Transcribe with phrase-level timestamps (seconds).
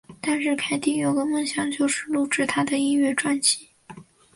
[0.19, 3.69] 但是凯蒂有个梦想就是录制她的音乐专辑。